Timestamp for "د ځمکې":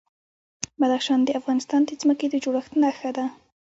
1.85-2.27